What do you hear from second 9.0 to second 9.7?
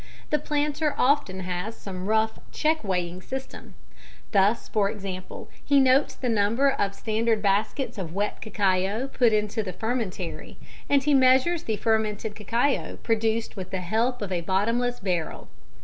put into